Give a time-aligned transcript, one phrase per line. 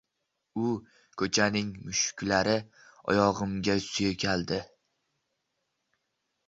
[0.67, 0.69] U
[1.21, 2.57] ko’chaning mushuklari
[3.13, 4.61] oyog’imga suykaldi.